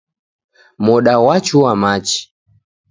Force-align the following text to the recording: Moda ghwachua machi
Moda 0.85 1.13
ghwachua 1.21 1.71
machi 1.81 2.19